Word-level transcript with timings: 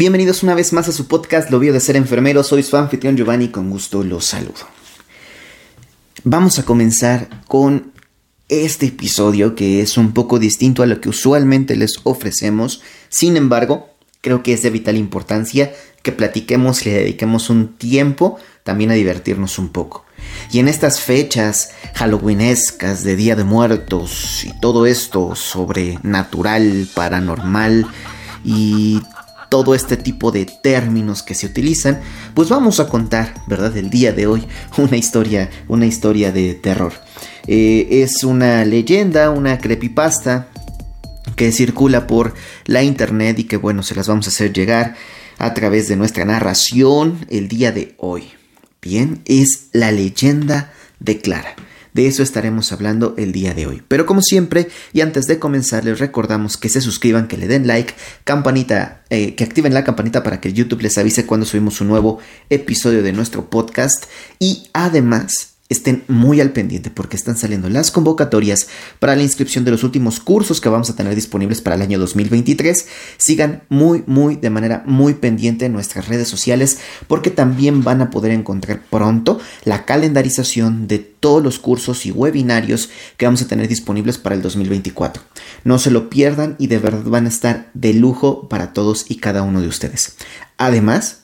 Bienvenidos 0.00 0.42
una 0.42 0.54
vez 0.54 0.72
más 0.72 0.88
a 0.88 0.92
su 0.92 1.08
podcast 1.08 1.50
Lo 1.50 1.58
Vio 1.58 1.74
de 1.74 1.78
Ser 1.78 1.94
Enfermero. 1.94 2.42
Soy 2.42 2.62
su 2.62 2.74
anfitrión 2.78 3.18
Giovanni 3.18 3.44
y 3.44 3.48
con 3.48 3.68
gusto 3.68 4.02
los 4.02 4.24
saludo. 4.24 4.66
Vamos 6.24 6.58
a 6.58 6.64
comenzar 6.64 7.28
con 7.46 7.92
este 8.48 8.86
episodio 8.86 9.54
que 9.54 9.82
es 9.82 9.98
un 9.98 10.12
poco 10.12 10.38
distinto 10.38 10.82
a 10.82 10.86
lo 10.86 11.02
que 11.02 11.10
usualmente 11.10 11.76
les 11.76 12.00
ofrecemos. 12.04 12.80
Sin 13.10 13.36
embargo, 13.36 13.90
creo 14.22 14.42
que 14.42 14.54
es 14.54 14.62
de 14.62 14.70
vital 14.70 14.96
importancia 14.96 15.70
que 16.02 16.12
platiquemos 16.12 16.80
y 16.80 16.88
le 16.88 16.94
dediquemos 16.94 17.50
un 17.50 17.76
tiempo 17.76 18.38
también 18.64 18.90
a 18.92 18.94
divertirnos 18.94 19.58
un 19.58 19.68
poco. 19.68 20.06
Y 20.50 20.60
en 20.60 20.68
estas 20.68 21.00
fechas 21.00 21.72
halloweenescas 21.92 23.04
de 23.04 23.16
Día 23.16 23.36
de 23.36 23.44
Muertos 23.44 24.44
y 24.46 24.60
todo 24.60 24.86
esto 24.86 25.34
sobrenatural, 25.34 26.88
paranormal 26.94 27.86
y 28.46 29.02
todo 29.50 29.74
este 29.74 29.98
tipo 29.98 30.30
de 30.32 30.46
términos 30.46 31.22
que 31.22 31.34
se 31.34 31.46
utilizan, 31.46 32.00
pues 32.34 32.48
vamos 32.48 32.80
a 32.80 32.88
contar, 32.88 33.34
¿verdad? 33.46 33.76
El 33.76 33.90
día 33.90 34.12
de 34.12 34.26
hoy 34.26 34.46
una 34.78 34.96
historia, 34.96 35.50
una 35.68 35.84
historia 35.84 36.32
de 36.32 36.54
terror. 36.54 36.94
Eh, 37.46 38.02
es 38.02 38.24
una 38.24 38.64
leyenda, 38.64 39.30
una 39.30 39.58
creepypasta 39.58 40.48
que 41.36 41.52
circula 41.52 42.06
por 42.06 42.34
la 42.64 42.82
internet 42.82 43.38
y 43.40 43.44
que 43.44 43.56
bueno, 43.56 43.82
se 43.82 43.94
las 43.94 44.08
vamos 44.08 44.26
a 44.26 44.30
hacer 44.30 44.52
llegar 44.52 44.94
a 45.38 45.52
través 45.54 45.88
de 45.88 45.96
nuestra 45.96 46.24
narración 46.24 47.26
el 47.28 47.48
día 47.48 47.72
de 47.72 47.94
hoy. 47.98 48.30
Bien, 48.80 49.22
es 49.26 49.68
la 49.72 49.90
leyenda 49.90 50.72
de 51.00 51.18
Clara. 51.18 51.54
De 51.94 52.06
eso 52.06 52.22
estaremos 52.22 52.72
hablando 52.72 53.14
el 53.18 53.32
día 53.32 53.54
de 53.54 53.66
hoy. 53.66 53.82
Pero 53.88 54.06
como 54.06 54.22
siempre, 54.22 54.68
y 54.92 55.00
antes 55.00 55.26
de 55.26 55.38
comenzar, 55.38 55.84
les 55.84 55.98
recordamos 55.98 56.56
que 56.56 56.68
se 56.68 56.80
suscriban, 56.80 57.28
que 57.28 57.36
le 57.36 57.48
den 57.48 57.66
like, 57.66 57.94
campanita, 58.24 59.02
eh, 59.10 59.34
que 59.34 59.44
activen 59.44 59.74
la 59.74 59.84
campanita 59.84 60.22
para 60.22 60.40
que 60.40 60.52
YouTube 60.52 60.82
les 60.82 60.98
avise 60.98 61.26
cuando 61.26 61.46
subimos 61.46 61.80
un 61.80 61.88
nuevo 61.88 62.18
episodio 62.48 63.02
de 63.02 63.12
nuestro 63.12 63.50
podcast. 63.50 64.04
Y 64.38 64.68
además, 64.72 65.49
estén 65.70 66.02
muy 66.08 66.40
al 66.40 66.52
pendiente 66.52 66.90
porque 66.90 67.16
están 67.16 67.38
saliendo 67.38 67.70
las 67.70 67.90
convocatorias 67.92 68.66
para 68.98 69.16
la 69.16 69.22
inscripción 69.22 69.64
de 69.64 69.70
los 69.70 69.84
últimos 69.84 70.18
cursos 70.18 70.60
que 70.60 70.68
vamos 70.68 70.90
a 70.90 70.96
tener 70.96 71.14
disponibles 71.14 71.60
para 71.60 71.76
el 71.76 71.82
año 71.82 71.98
2023. 71.98 72.86
Sigan 73.16 73.62
muy, 73.68 74.02
muy, 74.06 74.36
de 74.36 74.50
manera 74.50 74.82
muy 74.84 75.14
pendiente 75.14 75.66
en 75.66 75.72
nuestras 75.72 76.08
redes 76.08 76.28
sociales 76.28 76.78
porque 77.06 77.30
también 77.30 77.84
van 77.84 78.02
a 78.02 78.10
poder 78.10 78.32
encontrar 78.32 78.82
pronto 78.90 79.40
la 79.64 79.84
calendarización 79.84 80.88
de 80.88 80.98
todos 80.98 81.42
los 81.42 81.60
cursos 81.60 82.04
y 82.04 82.10
webinarios 82.10 82.90
que 83.16 83.26
vamos 83.26 83.42
a 83.42 83.46
tener 83.46 83.68
disponibles 83.68 84.18
para 84.18 84.34
el 84.34 84.42
2024. 84.42 85.22
No 85.62 85.78
se 85.78 85.92
lo 85.92 86.10
pierdan 86.10 86.56
y 86.58 86.66
de 86.66 86.78
verdad 86.78 87.04
van 87.04 87.26
a 87.26 87.28
estar 87.28 87.70
de 87.74 87.94
lujo 87.94 88.48
para 88.48 88.72
todos 88.72 89.06
y 89.08 89.16
cada 89.16 89.42
uno 89.42 89.60
de 89.60 89.68
ustedes. 89.68 90.16
Además, 90.58 91.20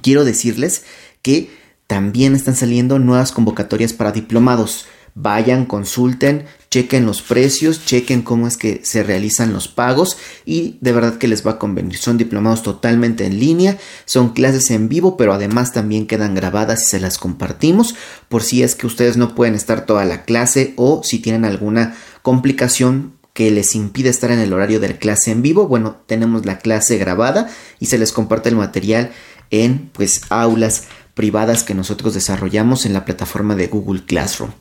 quiero 0.00 0.24
decirles 0.24 0.84
que 1.20 1.67
también 1.88 2.36
están 2.36 2.54
saliendo 2.54 2.98
nuevas 3.00 3.32
convocatorias 3.32 3.92
para 3.94 4.12
diplomados. 4.12 4.86
Vayan, 5.14 5.64
consulten, 5.64 6.44
chequen 6.70 7.06
los 7.06 7.22
precios, 7.22 7.84
chequen 7.84 8.20
cómo 8.22 8.46
es 8.46 8.56
que 8.58 8.82
se 8.84 9.02
realizan 9.02 9.54
los 9.54 9.66
pagos 9.66 10.18
y 10.44 10.76
de 10.82 10.92
verdad 10.92 11.16
que 11.16 11.26
les 11.26 11.44
va 11.44 11.52
a 11.52 11.58
convenir. 11.58 11.96
Son 11.96 12.18
diplomados 12.18 12.62
totalmente 12.62 13.24
en 13.24 13.40
línea, 13.40 13.78
son 14.04 14.34
clases 14.34 14.70
en 14.70 14.88
vivo, 14.88 15.16
pero 15.16 15.32
además 15.32 15.72
también 15.72 16.06
quedan 16.06 16.34
grabadas 16.34 16.82
y 16.82 16.90
se 16.90 17.00
las 17.00 17.16
compartimos 17.16 17.96
por 18.28 18.42
si 18.42 18.62
es 18.62 18.74
que 18.74 18.86
ustedes 18.86 19.16
no 19.16 19.34
pueden 19.34 19.54
estar 19.54 19.86
toda 19.86 20.04
la 20.04 20.24
clase 20.24 20.74
o 20.76 21.00
si 21.02 21.18
tienen 21.18 21.46
alguna 21.46 21.96
complicación 22.22 23.14
que 23.32 23.50
les 23.50 23.74
impide 23.74 24.10
estar 24.10 24.30
en 24.30 24.40
el 24.40 24.52
horario 24.52 24.78
de 24.78 24.90
la 24.90 24.98
clase 24.98 25.30
en 25.30 25.40
vivo. 25.42 25.66
Bueno, 25.66 25.96
tenemos 26.06 26.44
la 26.44 26.58
clase 26.58 26.98
grabada 26.98 27.48
y 27.80 27.86
se 27.86 27.96
les 27.96 28.12
comparte 28.12 28.50
el 28.50 28.56
material 28.56 29.10
en 29.50 29.90
pues 29.92 30.22
aulas 30.28 30.84
privadas 31.18 31.64
que 31.64 31.74
nosotros 31.74 32.14
desarrollamos 32.14 32.86
en 32.86 32.92
la 32.92 33.04
plataforma 33.04 33.56
de 33.56 33.66
Google 33.66 34.04
Classroom. 34.04 34.52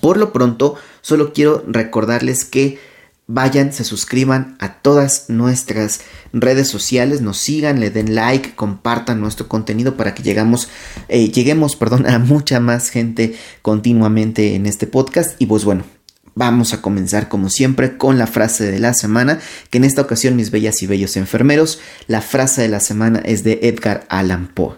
Por 0.00 0.16
lo 0.16 0.32
pronto, 0.32 0.76
solo 1.02 1.32
quiero 1.32 1.64
recordarles 1.66 2.44
que 2.44 2.78
vayan, 3.26 3.72
se 3.72 3.82
suscriban 3.82 4.56
a 4.60 4.74
todas 4.74 5.28
nuestras 5.28 6.02
redes 6.32 6.68
sociales, 6.68 7.20
nos 7.20 7.38
sigan, 7.38 7.80
le 7.80 7.90
den 7.90 8.14
like, 8.14 8.54
compartan 8.54 9.20
nuestro 9.20 9.48
contenido 9.48 9.96
para 9.96 10.14
que 10.14 10.22
llegamos, 10.22 10.68
eh, 11.08 11.32
lleguemos 11.32 11.74
perdón, 11.74 12.06
a 12.08 12.20
mucha 12.20 12.60
más 12.60 12.88
gente 12.88 13.34
continuamente 13.62 14.54
en 14.54 14.66
este 14.66 14.86
podcast. 14.86 15.34
Y 15.40 15.46
pues 15.46 15.64
bueno, 15.64 15.82
Vamos 16.38 16.74
a 16.74 16.82
comenzar 16.82 17.30
como 17.30 17.48
siempre 17.48 17.96
con 17.96 18.18
la 18.18 18.26
frase 18.26 18.70
de 18.70 18.78
la 18.78 18.92
semana, 18.92 19.40
que 19.70 19.78
en 19.78 19.84
esta 19.84 20.02
ocasión 20.02 20.36
mis 20.36 20.50
bellas 20.50 20.82
y 20.82 20.86
bellos 20.86 21.16
enfermeros, 21.16 21.80
la 22.08 22.20
frase 22.20 22.60
de 22.60 22.68
la 22.68 22.80
semana 22.80 23.22
es 23.24 23.42
de 23.42 23.60
Edgar 23.62 24.04
Allan 24.10 24.48
Poe. 24.48 24.76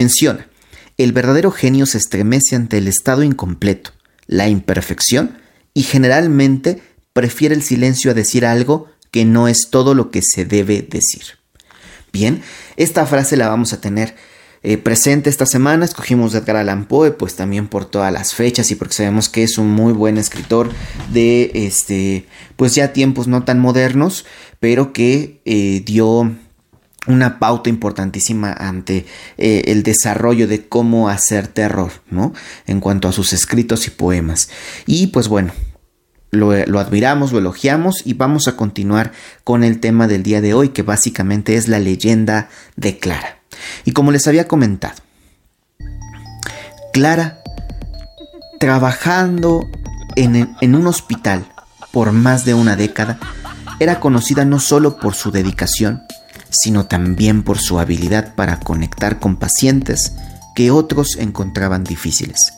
Menciona, 0.00 0.48
el 0.96 1.12
verdadero 1.12 1.52
genio 1.52 1.86
se 1.86 1.98
estremece 1.98 2.56
ante 2.56 2.78
el 2.78 2.88
estado 2.88 3.22
incompleto, 3.22 3.92
la 4.26 4.48
imperfección, 4.48 5.38
y 5.72 5.84
generalmente 5.84 6.82
prefiere 7.12 7.54
el 7.54 7.62
silencio 7.62 8.10
a 8.10 8.14
decir 8.14 8.44
algo 8.44 8.88
que 9.12 9.24
no 9.24 9.46
es 9.46 9.68
todo 9.70 9.94
lo 9.94 10.10
que 10.10 10.22
se 10.22 10.44
debe 10.46 10.82
decir. 10.82 11.38
Bien, 12.12 12.42
esta 12.76 13.06
frase 13.06 13.36
la 13.36 13.48
vamos 13.48 13.72
a 13.72 13.80
tener 13.80 14.16
eh, 14.62 14.76
presente 14.78 15.30
esta 15.30 15.46
semana. 15.46 15.84
Escogimos 15.84 16.34
Edgar 16.34 16.56
Allan 16.56 16.86
Poe, 16.86 17.10
pues 17.12 17.34
también 17.36 17.68
por 17.68 17.84
todas 17.84 18.12
las 18.12 18.34
fechas 18.34 18.70
y 18.70 18.74
porque 18.74 18.94
sabemos 18.94 19.28
que 19.28 19.42
es 19.42 19.58
un 19.58 19.70
muy 19.70 19.92
buen 19.92 20.18
escritor 20.18 20.70
de 21.12 21.50
este, 21.54 22.26
pues 22.56 22.74
ya 22.74 22.92
tiempos 22.92 23.28
no 23.28 23.44
tan 23.44 23.58
modernos, 23.58 24.24
pero 24.60 24.92
que 24.92 25.40
eh, 25.44 25.82
dio 25.84 26.32
una 27.06 27.38
pauta 27.38 27.70
importantísima 27.70 28.52
ante 28.52 29.06
eh, 29.38 29.62
el 29.66 29.82
desarrollo 29.82 30.46
de 30.46 30.68
cómo 30.68 31.08
hacer 31.08 31.48
terror, 31.48 31.90
¿no? 32.10 32.34
En 32.66 32.80
cuanto 32.80 33.08
a 33.08 33.12
sus 33.12 33.32
escritos 33.32 33.86
y 33.86 33.90
poemas. 33.90 34.50
Y 34.86 35.08
pues 35.08 35.28
bueno, 35.28 35.52
lo, 36.30 36.54
lo, 36.66 36.80
admiramos, 36.80 37.32
lo 37.32 37.38
elogiamos 37.38 38.02
y 38.04 38.12
vamos 38.12 38.48
a 38.48 38.56
continuar 38.56 39.12
con 39.44 39.64
el 39.64 39.80
tema 39.80 40.06
del 40.06 40.22
día 40.22 40.40
de 40.40 40.52
hoy, 40.52 40.70
que 40.70 40.82
básicamente 40.82 41.56
es 41.56 41.68
la 41.68 41.78
leyenda 41.78 42.50
de 42.76 42.98
Clara. 42.98 43.37
Y 43.84 43.92
como 43.92 44.12
les 44.12 44.26
había 44.26 44.48
comentado, 44.48 44.96
Clara, 46.92 47.38
trabajando 48.58 49.68
en, 50.16 50.74
un 50.74 50.86
hospital 50.86 51.46
por 51.92 52.12
más 52.12 52.44
de 52.44 52.54
una 52.54 52.76
década, 52.76 53.18
era 53.78 54.00
conocida 54.00 54.44
no 54.44 54.58
solo 54.58 54.98
por 54.98 55.14
su 55.14 55.30
dedicación, 55.30 56.02
sino 56.50 56.86
también 56.86 57.42
por 57.44 57.58
su 57.58 57.78
habilidad 57.78 58.34
para 58.34 58.58
conectar 58.58 59.20
con 59.20 59.36
pacientes 59.36 60.12
que 60.54 60.70
otros 60.70 61.16
encontraban 61.18 61.84
difíciles. 61.84 62.52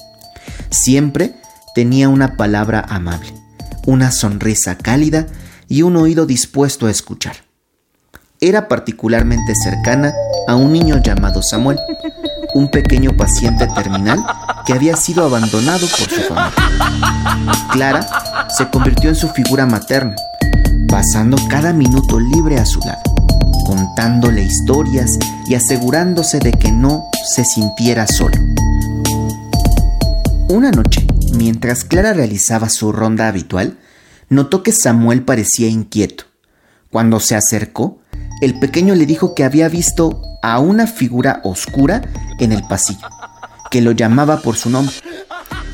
Siempre 0.71 1.35
tenía 1.75 2.09
una 2.09 2.37
palabra 2.37 2.85
amable, 2.89 3.35
una 3.87 4.11
sonrisa 4.11 4.79
cálida 4.79 5.27
y 5.69 5.83
un 5.83 5.97
oído 5.97 6.25
dispuesto 6.25 6.87
a 6.87 6.91
escuchar. 6.91 7.50
Era 8.43 8.69
particularmente 8.69 9.53
cercana 9.55 10.15
a 10.49 10.57
un 10.57 10.73
niño 10.73 10.97
llamado 11.03 11.43
Samuel, 11.43 11.79
un 12.55 12.71
pequeño 12.71 13.15
paciente 13.15 13.67
terminal 13.67 14.25
que 14.65 14.73
había 14.73 14.97
sido 14.97 15.27
abandonado 15.27 15.87
por 15.87 16.09
su 16.09 16.23
familia. 16.23 16.51
Clara 17.71 18.49
se 18.57 18.71
convirtió 18.71 19.11
en 19.11 19.17
su 19.17 19.29
figura 19.29 19.67
materna, 19.67 20.17
pasando 20.89 21.37
cada 21.51 21.75
minuto 21.75 22.19
libre 22.19 22.57
a 22.57 22.65
su 22.65 22.81
lado, 22.81 23.03
contándole 23.67 24.43
historias 24.43 25.19
y 25.47 25.55
asegurándose 25.55 26.39
de 26.39 26.53
que 26.53 26.73
no 26.73 27.11
se 27.35 27.45
sintiera 27.45 28.07
solo. 28.07 28.39
Una 30.49 30.71
noche, 30.71 31.07
mientras 31.35 31.85
Clara 31.85 32.15
realizaba 32.15 32.71
su 32.71 32.91
ronda 32.91 33.29
habitual, 33.29 33.77
notó 34.31 34.63
que 34.63 34.73
Samuel 34.73 35.25
parecía 35.25 35.69
inquieto. 35.69 36.25
Cuando 36.91 37.21
se 37.21 37.37
acercó, 37.37 38.00
el 38.41 38.59
pequeño 38.59 38.95
le 38.95 39.07
dijo 39.07 39.35
que 39.35 39.45
había 39.45 39.69
visto 39.69 40.23
a 40.43 40.59
una 40.59 40.87
figura 40.87 41.41
oscura 41.45 42.03
en 42.39 42.53
el 42.53 42.63
pasillo, 42.67 43.07
que 43.71 43.81
lo 43.81 43.93
llamaba 43.93 44.41
por 44.41 44.57
su 44.57 44.71
nombre. 44.71 44.95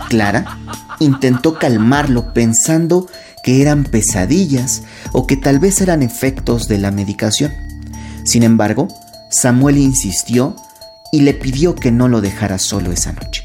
Clara 0.08 0.58
intentó 0.98 1.58
calmarlo 1.58 2.32
pensando 2.32 3.08
que 3.42 3.62
eran 3.62 3.84
pesadillas 3.84 4.82
o 5.12 5.26
que 5.26 5.36
tal 5.36 5.58
vez 5.58 5.80
eran 5.80 6.02
efectos 6.02 6.66
de 6.68 6.78
la 6.78 6.90
medicación. 6.90 7.52
Sin 8.24 8.42
embargo, 8.42 8.88
Samuel 9.30 9.78
insistió 9.78 10.56
y 11.12 11.20
le 11.20 11.34
pidió 11.34 11.74
que 11.74 11.92
no 11.92 12.08
lo 12.08 12.20
dejara 12.20 12.58
solo 12.58 12.90
esa 12.90 13.12
noche. 13.12 13.42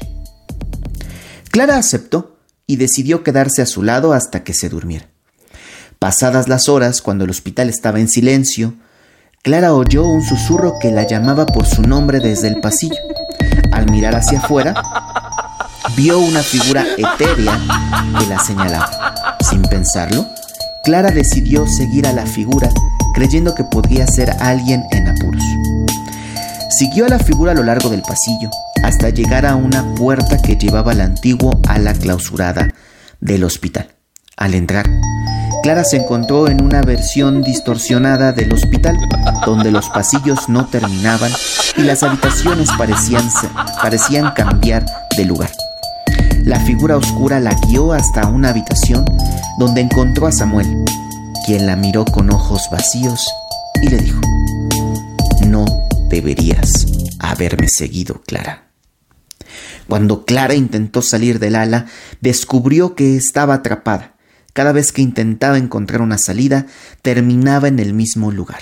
Clara 1.50 1.76
aceptó 1.76 2.38
y 2.66 2.76
decidió 2.76 3.22
quedarse 3.22 3.62
a 3.62 3.66
su 3.66 3.82
lado 3.82 4.12
hasta 4.12 4.42
que 4.42 4.54
se 4.54 4.68
durmiera. 4.68 5.08
Pasadas 5.98 6.48
las 6.48 6.68
horas, 6.68 7.00
cuando 7.00 7.24
el 7.24 7.30
hospital 7.30 7.68
estaba 7.68 8.00
en 8.00 8.08
silencio, 8.08 8.74
Clara 9.44 9.74
oyó 9.74 10.06
un 10.06 10.22
susurro 10.22 10.78
que 10.78 10.92
la 10.92 11.04
llamaba 11.04 11.46
por 11.46 11.66
su 11.66 11.82
nombre 11.82 12.20
desde 12.20 12.46
el 12.46 12.60
pasillo. 12.60 12.94
Al 13.72 13.90
mirar 13.90 14.14
hacia 14.14 14.38
afuera, 14.38 14.72
vio 15.96 16.20
una 16.20 16.44
figura 16.44 16.86
etérea 16.96 17.58
que 18.20 18.26
la 18.26 18.38
señalaba. 18.38 18.88
Sin 19.40 19.62
pensarlo, 19.62 20.28
Clara 20.84 21.10
decidió 21.10 21.66
seguir 21.66 22.06
a 22.06 22.12
la 22.12 22.24
figura 22.24 22.68
creyendo 23.14 23.52
que 23.56 23.64
podría 23.64 24.06
ser 24.06 24.30
alguien 24.38 24.84
en 24.92 25.08
apuro. 25.08 25.40
Siguió 26.78 27.06
a 27.06 27.08
la 27.08 27.18
figura 27.18 27.50
a 27.50 27.56
lo 27.56 27.64
largo 27.64 27.88
del 27.88 28.02
pasillo 28.02 28.48
hasta 28.84 29.10
llegar 29.10 29.44
a 29.44 29.56
una 29.56 29.92
puerta 29.96 30.40
que 30.40 30.54
llevaba 30.54 30.92
al 30.92 31.00
antiguo 31.00 31.60
ala 31.66 31.94
clausurada 31.94 32.72
del 33.18 33.42
hospital. 33.42 33.88
Al 34.36 34.54
entrar, 34.54 34.88
Clara 35.62 35.84
se 35.84 35.96
encontró 35.96 36.48
en 36.48 36.60
una 36.60 36.82
versión 36.82 37.40
distorsionada 37.40 38.32
del 38.32 38.52
hospital, 38.52 38.98
donde 39.46 39.70
los 39.70 39.88
pasillos 39.90 40.48
no 40.48 40.66
terminaban 40.66 41.30
y 41.76 41.82
las 41.82 42.02
habitaciones 42.02 42.68
parecían, 42.76 43.24
parecían 43.80 44.32
cambiar 44.32 44.84
de 45.16 45.24
lugar. 45.24 45.52
La 46.42 46.58
figura 46.58 46.96
oscura 46.96 47.38
la 47.38 47.54
guió 47.68 47.92
hasta 47.92 48.26
una 48.26 48.48
habitación 48.48 49.04
donde 49.60 49.82
encontró 49.82 50.26
a 50.26 50.32
Samuel, 50.32 50.84
quien 51.46 51.68
la 51.68 51.76
miró 51.76 52.04
con 52.06 52.32
ojos 52.32 52.62
vacíos 52.72 53.24
y 53.82 53.88
le 53.88 53.98
dijo, 53.98 54.20
no 55.46 55.64
deberías 56.08 56.86
haberme 57.20 57.68
seguido, 57.68 58.20
Clara. 58.26 58.64
Cuando 59.88 60.24
Clara 60.24 60.54
intentó 60.54 61.02
salir 61.02 61.38
del 61.38 61.54
ala, 61.54 61.86
descubrió 62.20 62.96
que 62.96 63.16
estaba 63.16 63.54
atrapada 63.54 64.11
cada 64.52 64.72
vez 64.72 64.92
que 64.92 65.02
intentaba 65.02 65.58
encontrar 65.58 66.02
una 66.02 66.18
salida, 66.18 66.66
terminaba 67.02 67.68
en 67.68 67.78
el 67.78 67.94
mismo 67.94 68.30
lugar. 68.30 68.60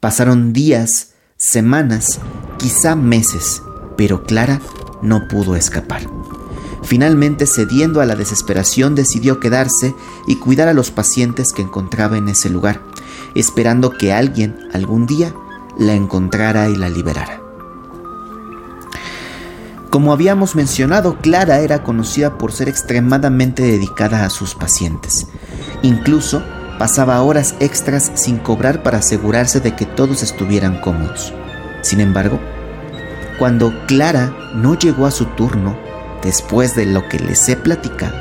Pasaron 0.00 0.52
días, 0.52 1.12
semanas, 1.36 2.20
quizá 2.58 2.96
meses, 2.96 3.62
pero 3.96 4.24
Clara 4.24 4.60
no 5.02 5.28
pudo 5.28 5.56
escapar. 5.56 6.02
Finalmente, 6.82 7.46
cediendo 7.46 8.00
a 8.00 8.06
la 8.06 8.14
desesperación, 8.14 8.94
decidió 8.94 9.40
quedarse 9.40 9.94
y 10.26 10.36
cuidar 10.36 10.68
a 10.68 10.74
los 10.74 10.90
pacientes 10.90 11.48
que 11.54 11.62
encontraba 11.62 12.18
en 12.18 12.28
ese 12.28 12.50
lugar, 12.50 12.82
esperando 13.34 13.90
que 13.90 14.12
alguien 14.12 14.56
algún 14.72 15.06
día 15.06 15.34
la 15.78 15.94
encontrara 15.94 16.68
y 16.68 16.76
la 16.76 16.88
liberara. 16.88 17.43
Como 19.94 20.12
habíamos 20.12 20.56
mencionado, 20.56 21.18
Clara 21.18 21.60
era 21.60 21.84
conocida 21.84 22.36
por 22.36 22.50
ser 22.50 22.68
extremadamente 22.68 23.62
dedicada 23.62 24.24
a 24.24 24.28
sus 24.28 24.56
pacientes. 24.56 25.28
Incluso 25.82 26.42
pasaba 26.80 27.22
horas 27.22 27.54
extras 27.60 28.10
sin 28.14 28.38
cobrar 28.38 28.82
para 28.82 28.98
asegurarse 28.98 29.60
de 29.60 29.76
que 29.76 29.86
todos 29.86 30.24
estuvieran 30.24 30.80
cómodos. 30.80 31.32
Sin 31.82 32.00
embargo, 32.00 32.40
cuando 33.38 33.72
Clara 33.86 34.34
no 34.52 34.76
llegó 34.76 35.06
a 35.06 35.12
su 35.12 35.26
turno, 35.26 35.78
después 36.24 36.74
de 36.74 36.86
lo 36.86 37.08
que 37.08 37.20
les 37.20 37.48
he 37.48 37.54
platicado, 37.54 38.16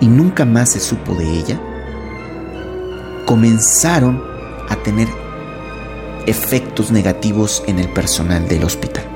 y 0.00 0.06
nunca 0.06 0.44
más 0.44 0.70
se 0.70 0.78
supo 0.78 1.16
de 1.16 1.28
ella, 1.28 1.60
comenzaron 3.26 4.22
a 4.68 4.76
tener 4.76 5.08
efectos 6.26 6.92
negativos 6.92 7.64
en 7.66 7.80
el 7.80 7.88
personal 7.88 8.46
del 8.46 8.62
hospital. 8.62 9.07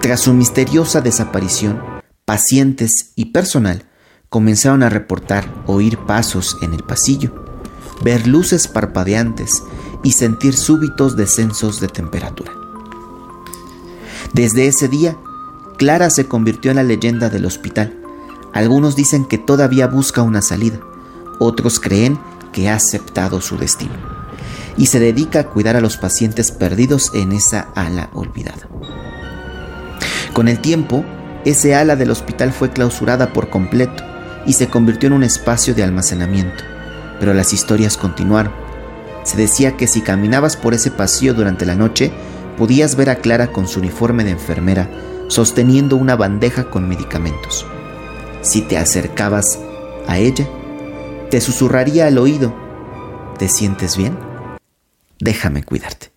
Tras 0.00 0.20
su 0.20 0.32
misteriosa 0.32 1.00
desaparición, 1.00 1.82
pacientes 2.24 3.12
y 3.16 3.26
personal 3.26 3.84
comenzaron 4.28 4.84
a 4.84 4.88
reportar 4.88 5.52
oír 5.66 5.98
pasos 5.98 6.56
en 6.62 6.72
el 6.72 6.84
pasillo, 6.84 7.32
ver 8.02 8.28
luces 8.28 8.68
parpadeantes 8.68 9.62
y 10.04 10.12
sentir 10.12 10.54
súbitos 10.54 11.16
descensos 11.16 11.80
de 11.80 11.88
temperatura. 11.88 12.52
Desde 14.32 14.68
ese 14.68 14.86
día, 14.86 15.16
Clara 15.78 16.10
se 16.10 16.28
convirtió 16.28 16.70
en 16.70 16.76
la 16.76 16.84
leyenda 16.84 17.28
del 17.28 17.44
hospital. 17.44 17.98
Algunos 18.52 18.94
dicen 18.94 19.24
que 19.24 19.38
todavía 19.38 19.88
busca 19.88 20.22
una 20.22 20.42
salida, 20.42 20.80
otros 21.40 21.80
creen 21.80 22.20
que 22.52 22.68
ha 22.68 22.76
aceptado 22.76 23.40
su 23.40 23.56
destino 23.58 23.94
y 24.76 24.86
se 24.86 25.00
dedica 25.00 25.40
a 25.40 25.46
cuidar 25.48 25.74
a 25.74 25.80
los 25.80 25.96
pacientes 25.96 26.52
perdidos 26.52 27.10
en 27.14 27.32
esa 27.32 27.68
ala 27.74 28.10
olvidada. 28.14 28.68
Con 30.38 30.46
el 30.46 30.60
tiempo, 30.60 31.04
ese 31.44 31.74
ala 31.74 31.96
del 31.96 32.12
hospital 32.12 32.52
fue 32.52 32.70
clausurada 32.70 33.32
por 33.32 33.50
completo 33.50 34.04
y 34.46 34.52
se 34.52 34.68
convirtió 34.68 35.08
en 35.08 35.14
un 35.14 35.24
espacio 35.24 35.74
de 35.74 35.82
almacenamiento. 35.82 36.62
Pero 37.18 37.34
las 37.34 37.52
historias 37.52 37.96
continuaron. 37.96 38.52
Se 39.24 39.36
decía 39.36 39.76
que 39.76 39.88
si 39.88 40.00
caminabas 40.00 40.56
por 40.56 40.74
ese 40.74 40.92
pasillo 40.92 41.34
durante 41.34 41.66
la 41.66 41.74
noche, 41.74 42.12
podías 42.56 42.94
ver 42.94 43.10
a 43.10 43.16
Clara 43.16 43.48
con 43.48 43.66
su 43.66 43.80
uniforme 43.80 44.22
de 44.22 44.30
enfermera, 44.30 44.88
sosteniendo 45.26 45.96
una 45.96 46.14
bandeja 46.14 46.70
con 46.70 46.88
medicamentos. 46.88 47.66
Si 48.40 48.62
te 48.62 48.78
acercabas 48.78 49.58
a 50.06 50.18
ella, 50.18 50.46
te 51.32 51.40
susurraría 51.40 52.06
al 52.06 52.16
oído, 52.16 52.54
¿te 53.40 53.48
sientes 53.48 53.96
bien? 53.96 54.16
Déjame 55.18 55.64
cuidarte. 55.64 56.12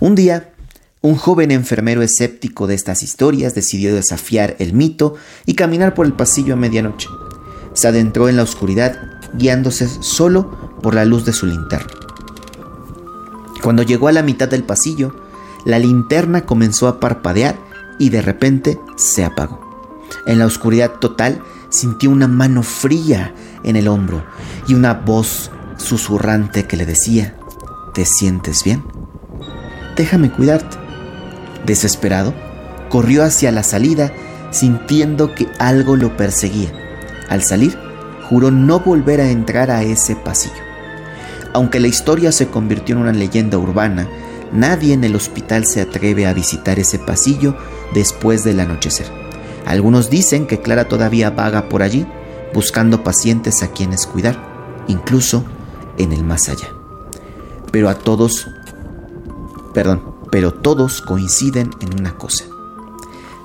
Un 0.00 0.16
día, 0.16 0.50
un 1.02 1.16
joven 1.16 1.50
enfermero 1.50 2.02
escéptico 2.02 2.66
de 2.66 2.74
estas 2.74 3.02
historias 3.02 3.54
decidió 3.54 3.94
desafiar 3.94 4.56
el 4.58 4.74
mito 4.74 5.14
y 5.46 5.54
caminar 5.54 5.94
por 5.94 6.06
el 6.06 6.12
pasillo 6.12 6.54
a 6.54 6.56
medianoche. 6.56 7.08
Se 7.72 7.88
adentró 7.88 8.28
en 8.28 8.36
la 8.36 8.42
oscuridad 8.42 8.98
guiándose 9.32 9.88
solo 9.88 10.78
por 10.82 10.94
la 10.94 11.04
luz 11.04 11.24
de 11.24 11.32
su 11.32 11.46
linterna. 11.46 11.92
Cuando 13.62 13.82
llegó 13.82 14.08
a 14.08 14.12
la 14.12 14.22
mitad 14.22 14.48
del 14.48 14.64
pasillo, 14.64 15.14
la 15.64 15.78
linterna 15.78 16.44
comenzó 16.44 16.88
a 16.88 17.00
parpadear 17.00 17.58
y 17.98 18.10
de 18.10 18.22
repente 18.22 18.78
se 18.96 19.24
apagó. 19.24 19.60
En 20.26 20.38
la 20.38 20.46
oscuridad 20.46 20.92
total 21.00 21.42
sintió 21.70 22.10
una 22.10 22.28
mano 22.28 22.62
fría 22.62 23.34
en 23.62 23.76
el 23.76 23.88
hombro 23.88 24.24
y 24.66 24.74
una 24.74 24.94
voz 24.94 25.50
susurrante 25.76 26.66
que 26.66 26.76
le 26.76 26.84
decía, 26.84 27.36
¿te 27.94 28.04
sientes 28.04 28.64
bien? 28.64 28.82
Déjame 29.96 30.30
cuidarte. 30.30 30.79
Desesperado, 31.66 32.34
corrió 32.88 33.24
hacia 33.24 33.52
la 33.52 33.62
salida 33.62 34.12
sintiendo 34.50 35.34
que 35.34 35.48
algo 35.58 35.96
lo 35.96 36.16
perseguía. 36.16 36.72
Al 37.28 37.42
salir, 37.42 37.78
juró 38.28 38.50
no 38.50 38.80
volver 38.80 39.20
a 39.20 39.30
entrar 39.30 39.70
a 39.70 39.82
ese 39.82 40.16
pasillo. 40.16 40.62
Aunque 41.52 41.80
la 41.80 41.88
historia 41.88 42.32
se 42.32 42.48
convirtió 42.48 42.94
en 42.94 43.02
una 43.02 43.12
leyenda 43.12 43.58
urbana, 43.58 44.08
nadie 44.52 44.94
en 44.94 45.04
el 45.04 45.16
hospital 45.16 45.66
se 45.66 45.80
atreve 45.80 46.26
a 46.26 46.32
visitar 46.32 46.78
ese 46.78 46.98
pasillo 46.98 47.56
después 47.94 48.44
del 48.44 48.60
anochecer. 48.60 49.06
Algunos 49.66 50.10
dicen 50.10 50.46
que 50.46 50.60
Clara 50.60 50.86
todavía 50.88 51.30
vaga 51.30 51.68
por 51.68 51.82
allí, 51.82 52.06
buscando 52.54 53.04
pacientes 53.04 53.62
a 53.62 53.68
quienes 53.68 54.06
cuidar, 54.06 54.84
incluso 54.88 55.44
en 55.98 56.12
el 56.12 56.24
más 56.24 56.48
allá. 56.48 56.68
Pero 57.70 57.88
a 57.88 57.94
todos, 57.94 58.48
perdón, 59.74 60.09
pero 60.30 60.52
todos 60.52 61.02
coinciden 61.02 61.70
en 61.80 62.00
una 62.00 62.16
cosa. 62.16 62.44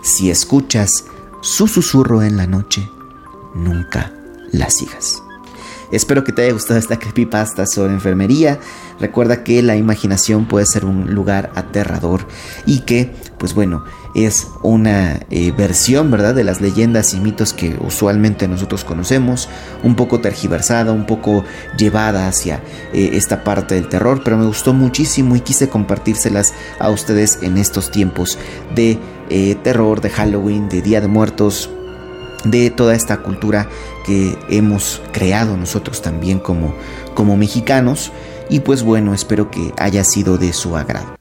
Si 0.02 0.30
escuchas 0.30 1.06
su 1.42 1.68
susurro 1.68 2.24
en 2.24 2.38
la 2.38 2.48
noche, 2.48 2.90
nunca 3.54 4.14
la 4.52 4.70
sigas. 4.70 5.22
Espero 5.92 6.24
que 6.24 6.32
te 6.32 6.44
haya 6.44 6.54
gustado 6.54 6.80
esta 6.80 7.00
creepypasta 7.00 7.66
sobre 7.68 7.94
enfermería. 7.94 8.60
Recuerda 9.00 9.44
que 9.44 9.62
la 9.62 9.76
imaginación 9.76 10.46
puede 10.48 10.66
ser 10.66 10.86
un 10.86 11.14
lugar 11.14 11.52
aterrador 11.56 12.28
y 12.66 12.82
que, 12.82 13.16
pues 13.46 13.54
bueno, 13.54 13.84
es 14.16 14.48
una 14.64 15.20
eh, 15.30 15.54
versión, 15.56 16.10
¿verdad?, 16.10 16.34
de 16.34 16.44
las 16.44 16.62
leyendas 16.62 17.14
y 17.14 17.20
mitos 17.20 17.54
que 17.54 17.78
usualmente 17.80 18.48
nosotros 18.48 18.84
conocemos, 18.84 19.50
un 19.84 19.94
poco 19.94 20.20
tergiversada, 20.20 20.92
un 20.92 21.06
poco 21.06 21.44
llevada 21.78 22.28
hacia 22.28 22.64
eh, 22.92 23.12
esta 23.14 23.44
parte 23.44 23.76
del 23.76 23.88
terror, 23.88 24.22
pero 24.24 24.36
me 24.36 24.48
gustó 24.48 24.74
muchísimo 24.74 25.36
y 25.36 25.42
quise 25.42 25.70
compartírselas 25.70 26.56
a 26.80 26.90
ustedes 26.90 27.38
en 27.44 27.60
estos 27.60 27.92
tiempos 27.92 28.40
de 28.74 28.98
eh, 29.30 29.54
terror, 29.62 30.02
de 30.02 30.10
Halloween, 30.10 30.68
de 30.68 30.82
Día 30.82 31.02
de 31.02 31.08
Muertos, 31.08 31.70
de 32.46 32.72
toda 32.72 32.96
esta 32.96 33.18
cultura 33.18 33.70
que 34.08 34.36
hemos 34.50 35.04
creado 35.12 35.56
nosotros 35.56 36.02
también 36.02 36.40
como, 36.40 36.74
como 37.14 37.38
mexicanos. 37.38 38.12
Y 38.50 38.62
pues 38.62 38.82
bueno, 38.82 39.14
espero 39.14 39.52
que 39.52 39.72
haya 39.78 40.04
sido 40.04 40.40
de 40.40 40.52
su 40.52 40.76
agrado. 40.76 41.16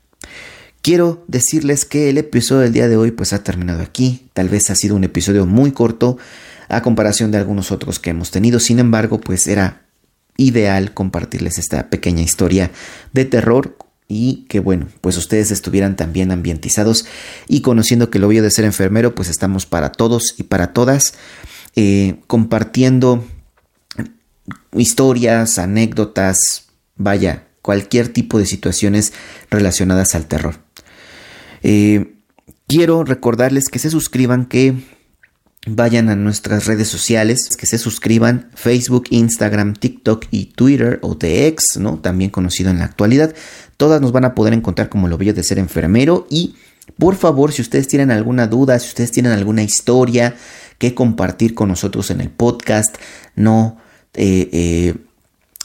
Quiero 0.84 1.24
decirles 1.28 1.86
que 1.86 2.10
el 2.10 2.18
episodio 2.18 2.60
del 2.60 2.74
día 2.74 2.88
de 2.88 2.98
hoy 2.98 3.10
pues 3.10 3.32
ha 3.32 3.42
terminado 3.42 3.80
aquí. 3.80 4.28
Tal 4.34 4.50
vez 4.50 4.68
ha 4.68 4.74
sido 4.74 4.94
un 4.94 5.02
episodio 5.02 5.46
muy 5.46 5.72
corto 5.72 6.18
a 6.68 6.82
comparación 6.82 7.30
de 7.30 7.38
algunos 7.38 7.72
otros 7.72 7.98
que 7.98 8.10
hemos 8.10 8.30
tenido. 8.30 8.60
Sin 8.60 8.78
embargo, 8.78 9.18
pues 9.18 9.46
era 9.46 9.86
ideal 10.36 10.92
compartirles 10.92 11.56
esta 11.56 11.88
pequeña 11.88 12.20
historia 12.20 12.70
de 13.14 13.24
terror 13.24 13.78
y 14.08 14.44
que 14.50 14.60
bueno, 14.60 14.88
pues 15.00 15.16
ustedes 15.16 15.50
estuvieran 15.52 15.96
también 15.96 16.30
ambientizados 16.30 17.06
y 17.48 17.62
conociendo 17.62 18.10
que 18.10 18.18
lo 18.18 18.26
obvio 18.26 18.42
de 18.42 18.50
ser 18.50 18.66
enfermero, 18.66 19.14
pues 19.14 19.30
estamos 19.30 19.64
para 19.64 19.90
todos 19.90 20.34
y 20.36 20.42
para 20.42 20.74
todas, 20.74 21.14
eh, 21.76 22.16
compartiendo 22.26 23.24
historias, 24.74 25.56
anécdotas, 25.56 26.66
vaya, 26.96 27.44
cualquier 27.62 28.08
tipo 28.08 28.38
de 28.38 28.44
situaciones 28.44 29.14
relacionadas 29.48 30.14
al 30.14 30.26
terror. 30.26 30.63
Eh, 31.64 32.14
quiero 32.68 33.04
recordarles 33.04 33.64
que 33.71 33.78
se 33.78 33.90
suscriban, 33.90 34.44
que 34.44 34.75
vayan 35.66 36.11
a 36.11 36.14
nuestras 36.14 36.66
redes 36.66 36.88
sociales, 36.88 37.49
que 37.59 37.64
se 37.66 37.78
suscriban, 37.78 38.50
Facebook, 38.54 39.06
Instagram, 39.09 39.73
TikTok 39.73 40.26
y 40.30 40.47
Twitter 40.47 40.99
o 41.02 41.16
TX, 41.16 41.78
¿no? 41.80 41.99
También 41.99 42.30
conocido 42.30 42.71
en 42.71 42.78
la 42.78 42.85
actualidad. 42.85 43.35
Todas 43.78 44.02
nos 44.02 44.12
van 44.12 44.26
a 44.26 44.35
poder 44.35 44.52
encontrar 44.52 44.90
como 44.90 45.09
lo 45.09 45.16
bello 45.16 45.33
de 45.33 45.42
ser 45.42 45.59
enfermero 45.59 46.26
y 46.28 46.54
por 46.99 47.16
favor, 47.16 47.50
si 47.50 47.62
ustedes 47.62 47.88
tienen 47.88 48.11
alguna 48.11 48.47
duda, 48.47 48.78
si 48.78 48.88
ustedes 48.88 49.11
tienen 49.11 49.33
alguna 49.33 49.62
historia 49.62 50.37
que 50.76 50.94
compartir 50.94 51.54
con 51.54 51.71
nosotros 51.71 52.11
en 52.11 52.21
el 52.21 52.28
podcast, 52.28 52.97
no 53.35 53.78
eh, 54.12 54.50
eh, 54.52 54.94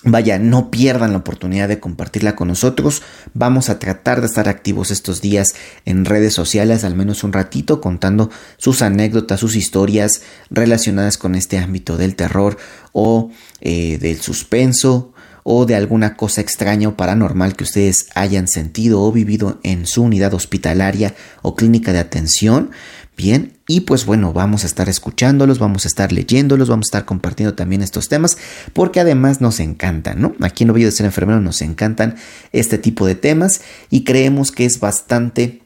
Vaya, 0.04 0.40
no 0.40 0.72
pierdan 0.72 1.12
la 1.12 1.18
oportunidad 1.18 1.68
de 1.68 1.82
compartirla 1.82 2.34
con 2.34 2.48
nosotros. 2.48 3.02
Vamos 3.34 3.70
a 3.70 3.80
tratar 3.80 4.22
de 4.22 4.28
estar 4.28 4.48
activos 4.48 4.92
estos 4.92 5.20
días 5.20 5.50
en 5.84 6.06
redes 6.06 6.34
sociales, 6.34 6.86
al 6.86 6.96
menos 6.96 7.26
un 7.26 7.34
ratito, 7.34 7.82
contando 7.82 8.30
sus 8.58 8.82
anécdotas, 8.82 9.42
sus 9.42 9.58
historias 9.58 10.22
relacionadas 10.50 11.18
con 11.18 11.36
este 11.36 11.58
ámbito 11.58 11.98
del 11.98 12.16
terror 12.16 12.58
o 12.94 13.30
eh, 13.60 13.98
del 13.98 14.22
suspenso 14.22 15.12
o 15.44 15.66
de 15.66 15.76
alguna 15.76 16.16
cosa 16.16 16.42
extraña 16.42 16.90
o 16.90 16.96
paranormal 16.96 17.56
que 17.56 17.64
ustedes 17.64 18.08
hayan 18.16 18.48
sentido 18.48 19.02
o 19.02 19.12
vivido 19.12 19.60
en 19.64 19.86
su 19.86 20.04
unidad 20.04 20.34
hospitalaria 20.34 21.16
o 21.42 21.56
clínica 21.56 21.92
de 21.92 22.00
atención. 22.00 22.72
Bien, 23.20 23.58
y 23.68 23.82
pues 23.82 24.06
bueno, 24.06 24.32
vamos 24.32 24.64
a 24.64 24.66
estar 24.66 24.88
escuchándolos, 24.88 25.60
vamos 25.60 25.84
a 25.84 25.90
estar 25.90 26.14
leyéndolos, 26.14 26.70
vamos 26.70 26.86
a 26.86 26.88
estar 26.88 27.06
compartiendo 27.06 27.54
también 27.54 27.82
estos 27.82 28.08
temas, 28.08 28.38
porque 28.72 29.02
además 29.02 29.42
nos 29.42 29.60
encantan, 29.60 30.22
¿no? 30.22 30.36
Aquí 30.40 30.64
en 30.64 30.70
Lo 30.70 30.74
de 30.74 30.90
Ser 30.90 31.06
Enfermero 31.06 31.42
nos 31.42 31.62
encantan 31.62 32.16
este 32.54 32.78
tipo 32.78 33.06
de 33.06 33.16
temas 33.16 33.60
y 33.90 34.06
creemos 34.06 34.54
que 34.54 34.64
es 34.64 34.80
bastante 34.80 35.64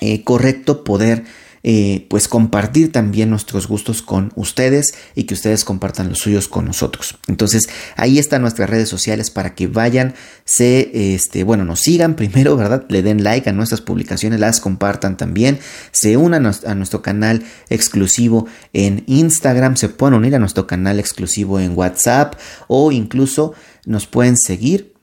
eh, 0.00 0.24
correcto 0.24 0.82
poder 0.82 1.22
eh, 1.64 2.06
pues 2.08 2.26
compartir 2.26 2.90
también 2.90 3.30
nuestros 3.30 3.68
gustos 3.68 4.02
con 4.02 4.32
ustedes 4.34 4.94
y 5.14 5.24
que 5.24 5.34
ustedes 5.34 5.64
compartan 5.64 6.08
los 6.08 6.18
suyos 6.18 6.48
con 6.48 6.64
nosotros. 6.64 7.18
Entonces 7.28 7.68
ahí 7.96 8.18
están 8.18 8.42
nuestras 8.42 8.68
redes 8.68 8.88
sociales 8.88 9.30
para 9.30 9.54
que 9.54 9.68
vayan, 9.68 10.14
se, 10.44 11.14
este, 11.14 11.44
bueno, 11.44 11.64
nos 11.64 11.80
sigan 11.80 12.16
primero, 12.16 12.56
¿verdad? 12.56 12.84
Le 12.88 13.02
den 13.02 13.22
like 13.22 13.48
a 13.48 13.52
nuestras 13.52 13.80
publicaciones, 13.80 14.40
las 14.40 14.60
compartan 14.60 15.16
también, 15.16 15.60
se 15.92 16.16
unan 16.16 16.46
a 16.66 16.74
nuestro 16.74 17.00
canal 17.00 17.44
exclusivo 17.68 18.46
en 18.72 19.04
Instagram, 19.06 19.76
se 19.76 19.88
pueden 19.88 20.14
unir 20.14 20.34
a 20.34 20.40
nuestro 20.40 20.66
canal 20.66 20.98
exclusivo 20.98 21.60
en 21.60 21.78
WhatsApp 21.78 22.34
o 22.66 22.90
incluso 22.90 23.54
nos 23.86 24.06
pueden 24.06 24.36
seguir, 24.36 24.94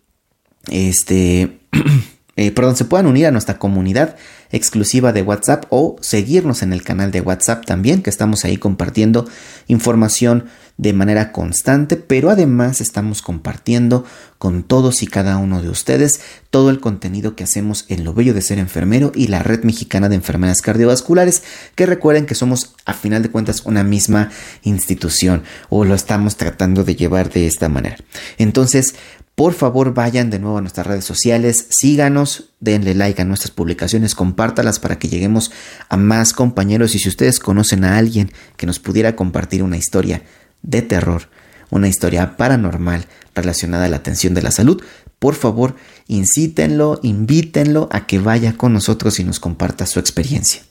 este, 0.69 1.59
eh, 2.39 2.51
perdón, 2.53 2.77
se 2.77 2.85
puedan 2.85 3.05
unir 3.05 3.25
a 3.25 3.31
nuestra 3.31 3.59
comunidad 3.59 4.15
exclusiva 4.49 5.11
de 5.11 5.23
WhatsApp 5.23 5.65
o 5.71 5.97
seguirnos 5.99 6.63
en 6.63 6.71
el 6.71 6.83
canal 6.83 7.11
de 7.11 7.19
WhatsApp 7.19 7.65
también, 7.65 8.01
que 8.01 8.09
estamos 8.09 8.45
ahí 8.45 8.55
compartiendo 8.55 9.27
información 9.67 10.45
de 10.77 10.93
manera 10.93 11.33
constante, 11.33 11.97
pero 11.97 12.29
además 12.29 12.79
estamos 12.79 13.21
compartiendo 13.21 14.05
con 14.37 14.63
todos 14.63 15.03
y 15.03 15.07
cada 15.07 15.35
uno 15.35 15.61
de 15.61 15.69
ustedes 15.69 16.21
todo 16.49 16.69
el 16.69 16.79
contenido 16.79 17.35
que 17.35 17.43
hacemos 17.43 17.83
en 17.89 18.05
Lo 18.05 18.13
Bello 18.13 18.33
de 18.33 18.41
Ser 18.41 18.57
Enfermero 18.57 19.11
y 19.13 19.27
la 19.27 19.43
Red 19.43 19.65
Mexicana 19.65 20.07
de 20.07 20.15
Enfermeras 20.15 20.61
Cardiovasculares, 20.61 21.43
que 21.75 21.85
recuerden 21.85 22.25
que 22.25 22.35
somos 22.35 22.73
a 22.85 22.93
final 22.93 23.21
de 23.21 23.31
cuentas 23.31 23.63
una 23.65 23.83
misma 23.83 24.31
institución 24.63 25.43
o 25.67 25.83
lo 25.83 25.93
estamos 25.93 26.37
tratando 26.37 26.85
de 26.85 26.95
llevar 26.95 27.29
de 27.29 27.47
esta 27.47 27.67
manera. 27.67 27.97
Entonces, 28.37 28.95
por 29.39 29.53
favor, 29.53 29.93
vayan 29.93 30.29
de 30.29 30.37
nuevo 30.37 30.57
a 30.57 30.61
nuestras 30.61 30.85
redes 30.85 31.05
sociales, 31.05 31.67
síganos, 31.69 32.49
denle 32.59 32.93
like 32.93 33.21
a 33.21 33.23
nuestras 33.23 33.51
publicaciones, 33.51 34.13
compártalas 34.13 34.79
para 34.79 34.99
que 34.99 35.07
lleguemos 35.07 35.53
a 35.87 35.95
más 35.95 36.33
compañeros 36.33 36.93
y 36.93 36.99
si 36.99 37.07
ustedes 37.07 37.39
conocen 37.39 37.85
a 37.85 37.97
alguien 37.97 38.33
que 38.57 38.65
nos 38.65 38.79
pudiera 38.79 39.15
compartir 39.15 39.63
una 39.63 39.77
historia 39.77 40.23
de 40.61 40.81
terror, 40.81 41.29
una 41.69 41.87
historia 41.87 42.35
paranormal 42.35 43.05
relacionada 43.33 43.85
a 43.85 43.87
la 43.87 43.95
atención 43.95 44.33
de 44.33 44.41
la 44.41 44.51
salud, 44.51 44.83
por 45.19 45.35
favor, 45.35 45.73
incítenlo, 46.07 46.99
invítenlo 47.01 47.87
a 47.93 48.07
que 48.07 48.19
vaya 48.19 48.57
con 48.57 48.73
nosotros 48.73 49.21
y 49.21 49.23
nos 49.23 49.39
comparta 49.39 49.85
su 49.85 50.01
experiencia. 50.01 50.63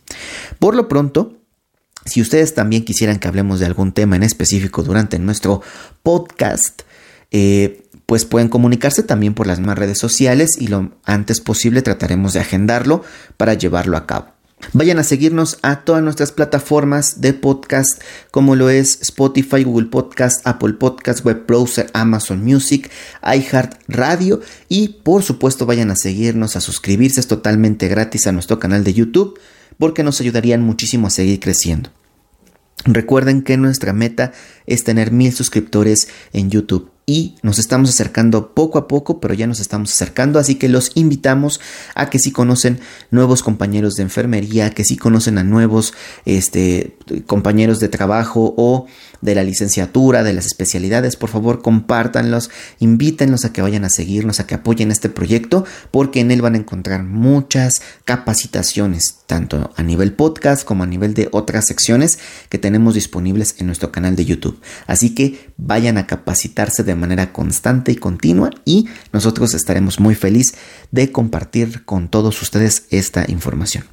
Por 0.58 0.74
lo 0.74 0.88
pronto, 0.88 1.38
si 2.04 2.20
ustedes 2.20 2.52
también 2.52 2.84
quisieran 2.84 3.18
que 3.18 3.28
hablemos 3.28 3.60
de 3.60 3.66
algún 3.66 3.92
tema 3.92 4.16
en 4.16 4.24
específico 4.24 4.82
durante 4.82 5.18
nuestro 5.18 5.62
podcast, 6.02 6.82
eh, 7.30 7.88
pues 8.06 8.24
pueden 8.24 8.48
comunicarse 8.48 9.02
también 9.02 9.34
por 9.34 9.46
las 9.46 9.58
demás 9.58 9.78
redes 9.78 9.98
sociales 9.98 10.56
y 10.58 10.68
lo 10.68 10.92
antes 11.04 11.40
posible 11.40 11.82
trataremos 11.82 12.32
de 12.32 12.40
agendarlo 12.40 13.04
para 13.36 13.52
llevarlo 13.52 13.98
a 13.98 14.06
cabo. 14.06 14.28
Vayan 14.72 14.98
a 14.98 15.04
seguirnos 15.04 15.58
a 15.62 15.84
todas 15.84 16.02
nuestras 16.02 16.32
plataformas 16.32 17.20
de 17.20 17.32
podcast 17.32 18.02
como 18.30 18.56
lo 18.56 18.70
es 18.70 19.00
Spotify, 19.02 19.62
Google 19.62 19.88
Podcast, 19.88 20.44
Apple 20.46 20.72
Podcast, 20.74 21.24
Web 21.24 21.44
Browser, 21.46 21.90
Amazon 21.92 22.42
Music, 22.42 22.90
iHeart 23.22 23.74
Radio 23.88 24.40
y 24.68 24.88
por 24.88 25.22
supuesto 25.22 25.64
vayan 25.66 25.90
a 25.90 25.96
seguirnos, 25.96 26.56
a 26.56 26.60
suscribirse, 26.60 27.20
es 27.20 27.28
totalmente 27.28 27.88
gratis 27.88 28.26
a 28.26 28.32
nuestro 28.32 28.58
canal 28.58 28.84
de 28.84 28.94
YouTube 28.94 29.38
porque 29.78 30.02
nos 30.02 30.20
ayudarían 30.20 30.62
muchísimo 30.62 31.06
a 31.06 31.10
seguir 31.10 31.40
creciendo. 31.40 31.90
Recuerden 32.84 33.42
que 33.42 33.56
nuestra 33.56 33.92
meta 33.92 34.32
es 34.66 34.82
tener 34.82 35.12
mil 35.12 35.32
suscriptores 35.32 36.08
en 36.32 36.50
YouTube 36.50 36.90
y 37.08 37.36
nos 37.40 37.58
estamos 37.58 37.88
acercando 37.88 38.52
poco 38.52 38.78
a 38.78 38.86
poco, 38.86 39.18
pero 39.18 39.32
ya 39.32 39.46
nos 39.46 39.60
estamos 39.60 39.90
acercando, 39.90 40.38
así 40.38 40.56
que 40.56 40.68
los 40.68 40.92
invitamos 40.94 41.58
a 41.94 42.10
que 42.10 42.18
si 42.18 42.32
conocen 42.32 42.80
nuevos 43.10 43.42
compañeros 43.42 43.94
de 43.94 44.02
enfermería, 44.02 44.74
que 44.74 44.84
si 44.84 44.98
conocen 44.98 45.38
a 45.38 45.42
nuevos 45.42 45.94
este, 46.26 46.98
compañeros 47.26 47.80
de 47.80 47.88
trabajo 47.88 48.52
o 48.58 48.86
de 49.22 49.34
la 49.34 49.42
licenciatura, 49.42 50.22
de 50.22 50.34
las 50.34 50.44
especialidades, 50.44 51.16
por 51.16 51.30
favor 51.30 51.62
compártanlos, 51.62 52.50
invítenlos 52.78 53.46
a 53.46 53.54
que 53.54 53.62
vayan 53.62 53.86
a 53.86 53.88
seguirnos, 53.88 54.38
a 54.38 54.46
que 54.46 54.54
apoyen 54.54 54.90
este 54.90 55.08
proyecto, 55.08 55.64
porque 55.90 56.20
en 56.20 56.30
él 56.30 56.42
van 56.42 56.56
a 56.56 56.58
encontrar 56.58 57.04
muchas 57.04 57.80
capacitaciones, 58.04 59.20
tanto 59.26 59.72
a 59.74 59.82
nivel 59.82 60.12
podcast 60.12 60.62
como 60.62 60.82
a 60.82 60.86
nivel 60.86 61.14
de 61.14 61.30
otras 61.32 61.66
secciones 61.66 62.18
que 62.50 62.58
tenemos 62.58 62.92
disponibles 62.92 63.54
en 63.58 63.66
nuestro 63.66 63.90
canal 63.90 64.14
de 64.14 64.26
YouTube. 64.26 64.60
Así 64.86 65.14
que 65.14 65.52
vayan 65.56 65.96
a 65.96 66.06
capacitarse 66.06 66.84
de 66.84 66.97
manera 66.98 67.32
constante 67.32 67.92
y 67.92 67.96
continua 67.96 68.50
y 68.64 68.86
nosotros 69.12 69.54
estaremos 69.54 70.00
muy 70.00 70.14
felices 70.14 70.56
de 70.90 71.10
compartir 71.10 71.84
con 71.84 72.08
todos 72.08 72.40
ustedes 72.42 72.84
esta 72.90 73.24
información. 73.28 73.84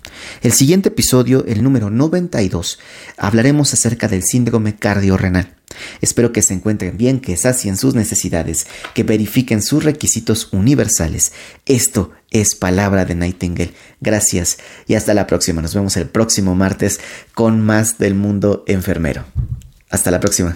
El 0.41 0.51
siguiente 0.51 0.89
episodio, 0.89 1.45
el 1.45 1.63
número 1.63 1.89
92, 1.89 2.79
hablaremos 3.17 3.73
acerca 3.73 4.07
del 4.07 4.23
síndrome 4.23 4.75
cardiorrenal. 4.75 5.55
Espero 6.01 6.31
que 6.31 6.41
se 6.41 6.53
encuentren 6.53 6.97
bien, 6.97 7.19
que 7.19 7.37
sacien 7.37 7.77
sus 7.77 7.95
necesidades, 7.95 8.67
que 8.93 9.03
verifiquen 9.03 9.61
sus 9.61 9.83
requisitos 9.83 10.49
universales. 10.51 11.33
Esto 11.65 12.11
es 12.31 12.55
palabra 12.55 13.05
de 13.05 13.15
Nightingale. 13.15 13.73
Gracias 14.01 14.57
y 14.87 14.95
hasta 14.95 15.13
la 15.13 15.27
próxima. 15.27 15.61
Nos 15.61 15.75
vemos 15.75 15.97
el 15.97 16.07
próximo 16.07 16.55
martes 16.55 16.99
con 17.33 17.61
más 17.61 17.97
del 17.97 18.15
mundo 18.15 18.63
enfermero. 18.67 19.25
Hasta 19.89 20.11
la 20.11 20.19
próxima. 20.19 20.55